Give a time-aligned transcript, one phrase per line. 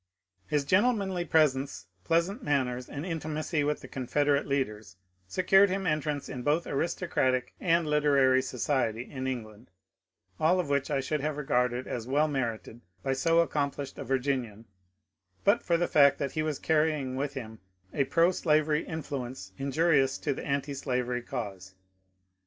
[0.47, 4.95] His gentlemanly presence, pleasant manners, and intimacy with the Confederate leaders
[5.27, 9.69] secured him entrance in both aristocratic and literary society in England,
[10.39, 14.65] all of which I should have regarded as well merited by so accomplished a Virginian
[15.43, 17.59] but for the fact that he was carrying with him
[17.93, 21.75] a proslavery infiuence injurious to the antialavery cause.